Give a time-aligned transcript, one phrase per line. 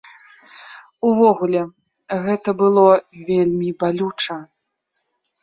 [1.09, 1.61] Увогуле,
[2.23, 2.87] гэта было
[3.29, 4.41] вельмі балюча.